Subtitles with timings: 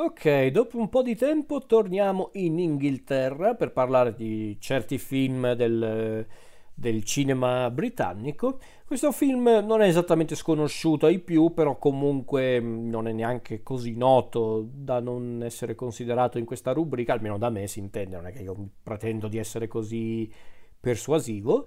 [0.00, 6.24] Ok, dopo un po' di tempo torniamo in Inghilterra per parlare di certi film del,
[6.72, 8.60] del cinema britannico.
[8.86, 13.96] Questo film non è esattamente sconosciuto ai più, però comunque mm, non è neanche così
[13.96, 18.32] noto da non essere considerato in questa rubrica, almeno da me si intende, non è
[18.32, 20.32] che io pretendo di essere così
[20.78, 21.66] persuasivo.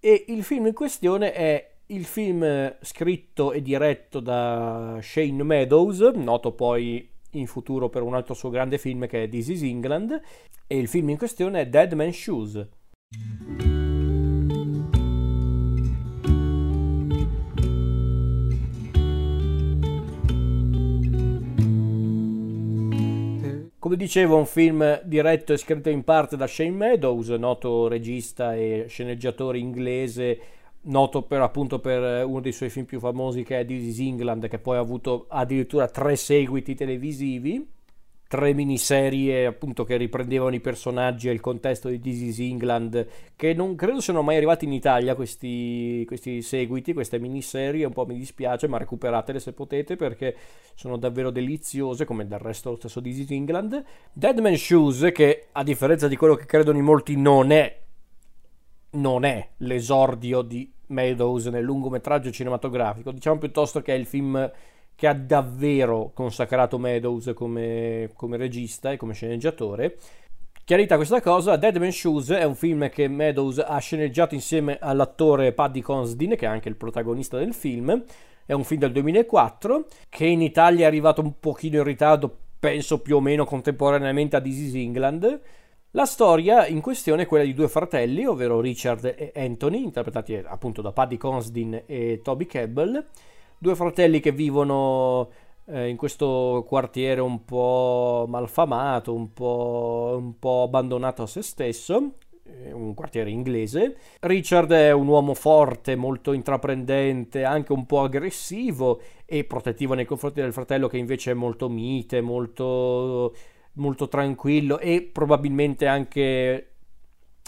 [0.00, 6.54] E il film in questione è il film scritto e diretto da Shane Meadows, noto
[6.54, 10.20] poi in futuro per un altro suo grande film che è This is England
[10.66, 12.68] e il film in questione è Dead Man's Shoes.
[23.78, 28.84] Come dicevo, un film diretto e scritto in parte da Shane Meadows, noto regista e
[28.86, 30.40] sceneggiatore inglese
[30.82, 33.98] noto per appunto per eh, uno dei suoi film più famosi che è This is
[34.00, 37.66] England che poi ha avuto addirittura tre seguiti televisivi
[38.32, 43.52] tre miniserie appunto che riprendevano i personaggi e il contesto di This is England che
[43.52, 47.84] non credo siano mai arrivati in Italia questi, questi seguiti, queste miniserie.
[47.84, 50.34] Un po' mi dispiace ma recuperatele se potete perché
[50.74, 53.84] sono davvero deliziose come del resto lo stesso This is England.
[54.14, 57.81] Dead Man Shoes che a differenza di quello che credono in molti non è
[58.92, 64.50] non è l'esordio di Meadows nel lungometraggio cinematografico, diciamo piuttosto che è il film
[64.94, 69.96] che ha davvero consacrato Meadows come, come regista e come sceneggiatore.
[70.64, 75.52] Chiarita questa cosa, Dead Man Shoes è un film che Meadows ha sceneggiato insieme all'attore
[75.52, 78.04] Paddy Consdin, che è anche il protagonista del film.
[78.44, 83.00] È un film del 2004 che in Italia è arrivato un pochino in ritardo, penso
[83.00, 85.40] più o meno contemporaneamente a This is England
[85.94, 90.80] la storia in questione è quella di due fratelli, ovvero Richard e Anthony, interpretati appunto
[90.80, 93.04] da Paddy Consdin e Toby Cabell,
[93.58, 95.28] due fratelli che vivono
[95.66, 102.12] eh, in questo quartiere un po' malfamato, un po', un po' abbandonato a se stesso,
[102.44, 103.96] eh, un quartiere inglese.
[104.20, 110.40] Richard è un uomo forte, molto intraprendente, anche un po' aggressivo e protettivo nei confronti
[110.40, 113.34] del fratello che invece è molto mite, molto
[113.74, 116.72] molto tranquillo e probabilmente anche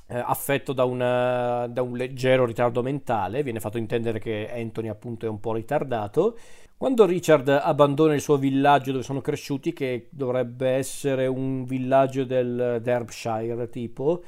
[0.07, 5.27] eh, affetto da, una, da, un leggero ritardo mentale, viene fatto intendere che Anthony appunto
[5.27, 6.37] è un po' ritardato.
[6.77, 12.81] Quando Richard abbandona il suo villaggio dove sono cresciuti, che dovrebbe essere un villaggio del
[12.83, 14.23] Derbyshire tipo,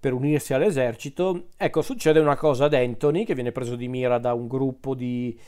[0.00, 4.34] per unirsi all'esercito, ecco succede una cosa ad Anthony che viene preso di mira da
[4.34, 5.38] un gruppo di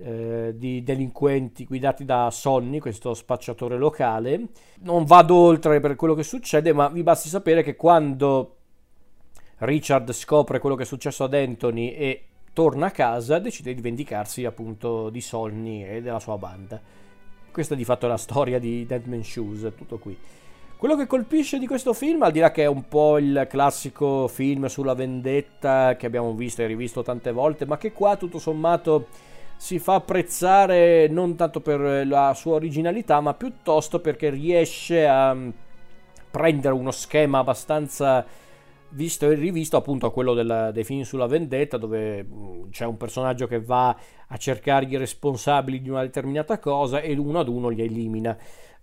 [0.00, 4.48] eh, di delinquenti guidati da Sonny, questo spacciatore locale.
[4.80, 8.56] Non vado oltre per quello che succede, ma vi basti sapere che quando
[9.58, 14.44] Richard scopre quello che è successo ad Anthony e torna a casa, decide di vendicarsi
[14.44, 16.80] appunto di Sonny e della sua banda.
[17.50, 20.16] Questa di fatto è la storia di Dead Man Shoes, tutto qui.
[20.76, 24.28] Quello che colpisce di questo film, al di là che è un po' il classico
[24.28, 29.08] film sulla vendetta che abbiamo visto e rivisto tante volte, ma che qua tutto sommato
[29.58, 35.48] si fa apprezzare non tanto per la sua originalità, ma piuttosto perché riesce a mm,
[36.30, 38.24] prendere uno schema abbastanza
[38.90, 42.96] visto e rivisto appunto a quello della, dei film sulla vendetta dove mm, c'è un
[42.96, 43.94] personaggio che va
[44.28, 48.38] a cercare i responsabili di una determinata cosa e uno ad uno li elimina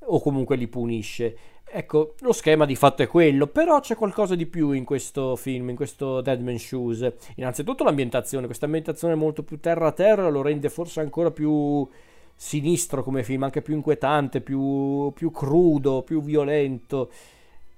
[0.08, 1.38] o comunque li punisce
[1.78, 5.72] Ecco, lo schema di fatto è quello, però c'è qualcosa di più in questo film,
[5.72, 7.12] in questo Dead Man Shoes.
[7.36, 11.86] Innanzitutto l'ambientazione, questa ambientazione molto più terra a terra lo rende forse ancora più
[12.34, 17.12] sinistro come film, anche più inquietante, più, più crudo, più violento.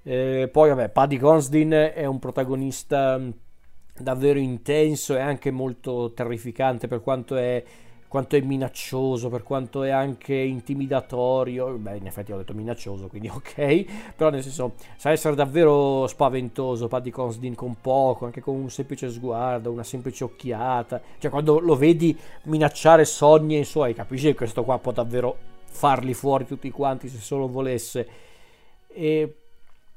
[0.04, 3.20] Eh, poi, vabbè, Paddy Consdin è un protagonista
[3.98, 7.64] davvero intenso e anche molto terrificante per quanto è
[8.08, 11.68] quanto è minaccioso, per quanto è anche intimidatorio.
[11.76, 14.14] Beh, in effetti ho detto minaccioso, quindi ok.
[14.16, 19.10] Però nel senso, sa essere davvero spaventoso, Paddy Consdin con poco, anche con un semplice
[19.10, 21.00] sguardo, una semplice occhiata.
[21.18, 25.36] Cioè, quando lo vedi minacciare sogni e i suoi, capisci che questo qua può davvero
[25.70, 28.08] farli fuori tutti quanti se solo volesse.
[28.88, 29.34] E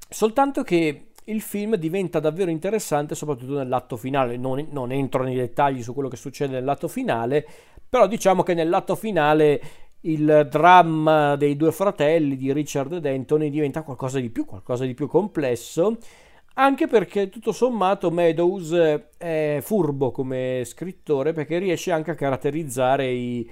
[0.09, 4.37] soltanto che il film diventa davvero interessante soprattutto nell'atto finale.
[4.37, 7.47] Non, non, entro nei dettagli su quello che succede nell'atto finale,
[7.87, 9.61] però diciamo che nell'atto finale
[10.01, 14.93] il dramma dei due fratelli di Richard ed Anthony diventa qualcosa di più, qualcosa di
[14.93, 15.97] più complesso.
[16.55, 18.73] Anche perché tutto sommato Meadows
[19.17, 23.49] è furbo come scrittore perché riesce anche a caratterizzare i,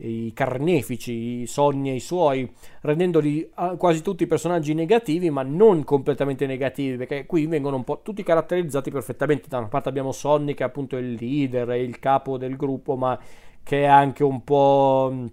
[0.00, 2.50] i carnefici, i sogni e i suoi,
[2.82, 8.00] rendendoli ah, quasi tutti personaggi negativi, ma non completamente negativi, perché qui vengono un po'
[8.02, 9.48] tutti caratterizzati perfettamente.
[9.48, 12.96] Da una parte abbiamo Sonny che è appunto il leader, è il capo del gruppo,
[12.96, 13.18] ma
[13.62, 15.28] che è anche un po'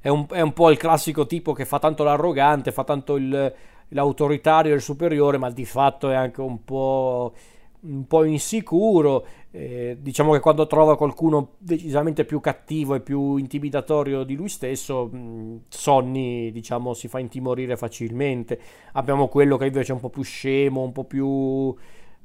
[0.00, 3.54] è un, è un po' il classico tipo che fa tanto l'arrogante, fa tanto il,
[3.88, 7.34] l'autoritario il superiore, ma di fatto è anche un po'
[7.82, 9.26] un po' insicuro.
[9.52, 15.06] Eh, diciamo che quando trova qualcuno decisamente più cattivo e più intimidatorio di lui stesso,
[15.06, 18.60] mh, Sonny diciamo si fa intimorire facilmente.
[18.92, 21.74] Abbiamo quello che invece è un po' più scemo, un po' più.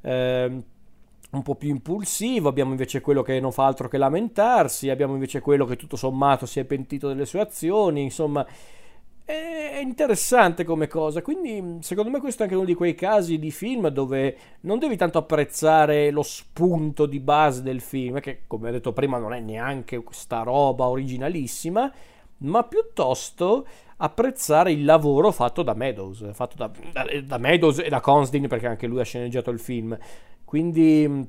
[0.02, 0.64] Eh,
[1.32, 5.42] un po' più impulsivo, abbiamo invece quello che non fa altro che lamentarsi, abbiamo invece
[5.42, 8.46] quello che tutto sommato si è pentito delle sue azioni, insomma,
[9.26, 13.50] è interessante come cosa, quindi secondo me questo è anche uno di quei casi di
[13.50, 18.72] film dove non devi tanto apprezzare lo spunto di base del film, che come ho
[18.72, 21.92] detto prima non è neanche questa roba originalissima,
[22.38, 23.66] ma piuttosto
[23.98, 28.68] apprezzare il lavoro fatto da Meadows, fatto da, da, da Meadows e da Constin perché
[28.68, 29.98] anche lui ha sceneggiato il film.
[30.44, 31.28] Quindi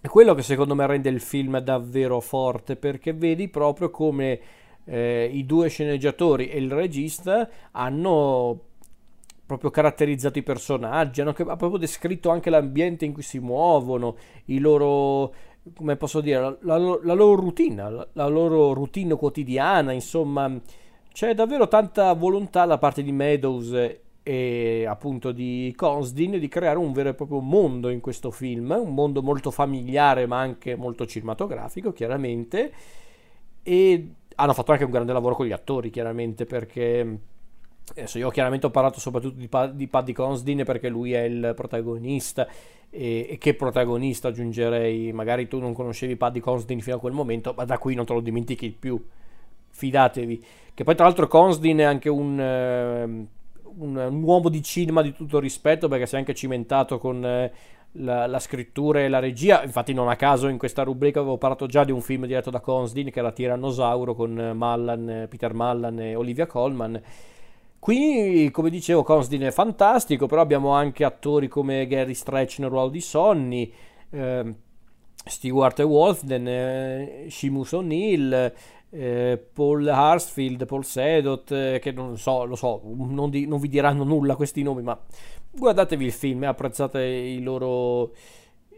[0.00, 4.40] è quello che secondo me rende il film davvero forte perché vedi proprio come
[4.84, 8.68] eh, i due sceneggiatori e il regista hanno
[9.50, 14.16] proprio caratterizzato i personaggi, hanno proprio descritto anche l'ambiente in cui si muovono,
[14.46, 15.34] i loro,
[15.74, 20.56] come posso dire, la, la, la loro routine, la, loro routine quotidiana, insomma,
[21.12, 26.92] c'è davvero tanta volontà da parte di Meadows e appunto di Consdin di creare un
[26.92, 31.92] vero e proprio mondo in questo film, un mondo molto familiare ma anche molto cinematografico,
[31.92, 32.72] chiaramente,
[33.64, 34.08] e
[34.40, 37.18] hanno fatto anche un grande lavoro con gli attori, chiaramente, perché
[37.90, 41.52] adesso io chiaramente ho parlato soprattutto di, pa- di Paddy Consdin perché lui è il
[41.54, 42.46] protagonista.
[42.88, 45.12] E, e, che protagonista aggiungerei?
[45.12, 48.12] Magari tu non conoscevi Paddy Consdin fino a quel momento, ma da qui non te
[48.12, 49.02] lo dimentichi più.
[49.68, 50.44] Fidatevi.
[50.74, 52.38] Che poi, tra l'altro, Consdin è anche un.
[52.38, 53.38] Uh,
[53.78, 57.52] un, un, uomo di cinema di tutto rispetto perché si è anche cimentato con eh,
[57.92, 59.62] la, la, scrittura e la regia.
[59.62, 62.60] Infatti, non a caso in questa rubrica avevo parlato già di un film diretto da
[62.60, 67.00] Consdin che era Tirannosauro con Mallan, Peter Mallan e Olivia Colman.
[67.78, 72.90] Qui, come dicevo, Consdin è fantastico, però abbiamo anche attori come Gary Stretch nel ruolo
[72.90, 73.72] di Sonny,
[74.10, 74.54] eh,
[75.24, 78.52] Stewart Wolfden, eh, Shimus O'Neill,
[78.90, 83.68] eh, Paul Harsfield, Paul Sedot, eh, che non so, lo so, non, di, non, vi
[83.68, 84.98] diranno nulla questi nomi, ma
[85.50, 88.12] guardatevi il film e apprezzate i loro,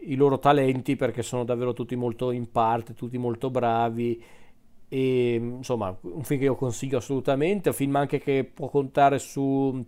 [0.01, 4.23] i loro talenti perché sono davvero tutti molto in parte, tutti molto bravi.
[4.87, 9.83] E insomma un film che io consiglio assolutamente, un film anche che può contare su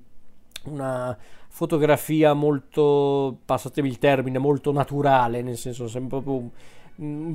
[0.63, 1.15] una
[1.47, 6.49] fotografia molto, passatemi il termine, molto naturale, nel senso sembra proprio,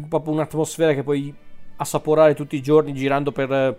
[0.09, 1.33] proprio un'atmosfera che puoi
[1.81, 3.79] assaporare tutti i giorni girando per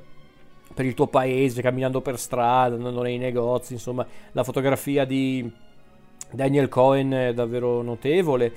[0.74, 5.50] per il tuo paese, camminando per strada, andando nei negozi, insomma, la fotografia di
[6.32, 8.54] Daniel Cohen è davvero notevole.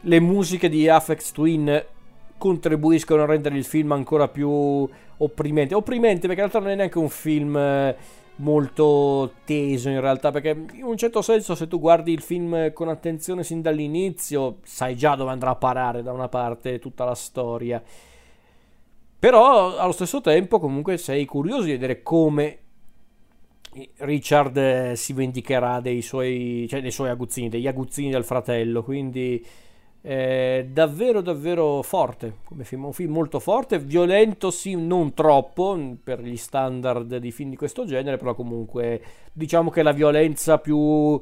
[0.00, 1.84] Le musiche di Afex Twin
[2.36, 4.86] contribuiscono a rendere il film ancora più
[5.16, 5.74] opprimente.
[5.74, 7.96] Opprimente perché in realtà non è neanche un film eh,
[8.36, 12.88] molto teso in realtà, perché in un certo senso se tu guardi il film con
[12.88, 17.82] attenzione sin dall'inizio, sai già dove andrà a parare da una parte tutta la storia.
[19.24, 22.58] Però allo stesso tempo comunque sei curioso di vedere come
[24.00, 29.42] Richard eh, si vendicherà dei suoi, cioè dei suoi aguzzini, degli aguzzini del fratello, quindi
[30.02, 35.74] è davvero davvero forte come film, un film molto forte, violento sì, non troppo
[36.04, 39.00] per gli standard di film di questo genere, però comunque
[39.32, 41.18] diciamo che la violenza più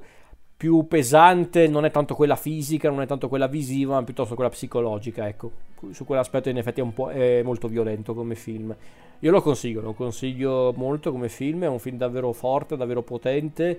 [0.62, 4.48] più pesante non è tanto quella fisica, non è tanto quella visiva, ma piuttosto quella
[4.48, 5.50] psicologica, ecco.
[5.90, 8.72] Su quell'aspetto in effetti è, un po', è molto violento come film.
[9.18, 13.76] Io lo consiglio, lo consiglio molto come film, è un film davvero forte, davvero potente,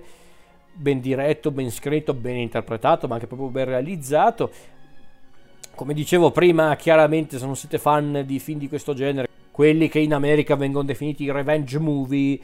[0.74, 4.50] ben diretto, ben scritto, ben interpretato, ma anche proprio ben realizzato.
[5.74, 10.00] Come dicevo prima, chiaramente se non siete fan di film di questo genere, quelli che
[10.00, 12.38] in America vengono definiti revenge movie,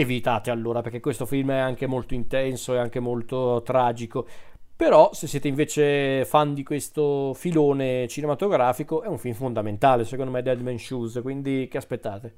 [0.00, 4.26] evitate allora perché questo film è anche molto intenso e anche molto tragico.
[4.76, 10.42] Però se siete invece fan di questo filone cinematografico è un film fondamentale, secondo me
[10.42, 12.34] Dead Man Shoes, quindi che aspettate?